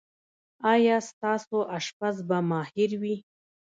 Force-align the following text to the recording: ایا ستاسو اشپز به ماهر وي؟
ایا 0.73 0.97
ستاسو 1.09 1.57
اشپز 1.77 2.15
به 2.27 2.37
ماهر 2.49 2.91
وي؟ 3.01 3.15